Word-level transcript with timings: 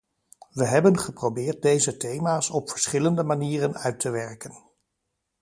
We 0.53 0.65
hebben 0.65 0.99
geprobeerd 0.99 1.61
deze 1.61 1.97
thema's 1.97 2.49
op 2.49 2.69
verschillende 2.69 3.23
manieren 3.23 3.77
uit 3.77 3.99
te 3.99 4.09
werken. 4.09 4.55